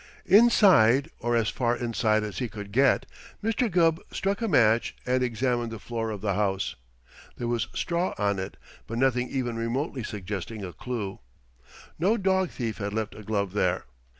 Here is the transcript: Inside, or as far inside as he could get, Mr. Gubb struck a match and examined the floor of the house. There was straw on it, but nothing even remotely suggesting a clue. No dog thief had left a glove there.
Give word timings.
Inside, 0.25 1.11
or 1.19 1.35
as 1.35 1.49
far 1.49 1.77
inside 1.77 2.23
as 2.23 2.39
he 2.39 2.49
could 2.49 2.71
get, 2.71 3.05
Mr. 3.43 3.69
Gubb 3.69 3.99
struck 4.11 4.41
a 4.41 4.47
match 4.47 4.95
and 5.05 5.21
examined 5.21 5.71
the 5.71 5.77
floor 5.77 6.09
of 6.09 6.21
the 6.21 6.33
house. 6.33 6.75
There 7.37 7.47
was 7.47 7.67
straw 7.75 8.15
on 8.17 8.39
it, 8.39 8.57
but 8.87 8.97
nothing 8.97 9.29
even 9.29 9.57
remotely 9.57 10.03
suggesting 10.03 10.65
a 10.65 10.73
clue. 10.73 11.19
No 11.99 12.17
dog 12.17 12.49
thief 12.49 12.79
had 12.79 12.93
left 12.93 13.13
a 13.13 13.21
glove 13.21 13.53
there. 13.53 13.85